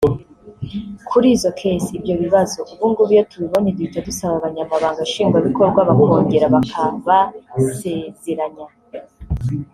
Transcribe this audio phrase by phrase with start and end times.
[1.09, 8.67] kuri izo case (ibyo bibazo) ubu ngubu iyo tuyibonye duhita dusaba abanyamabanga nshingwabikorwa bakongera bakabasezeranya